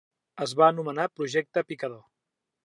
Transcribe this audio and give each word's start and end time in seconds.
Es 0.45 0.55
va 0.61 0.65
anomenar 0.75 1.05
projecte 1.19 1.65
Picador. 1.73 2.03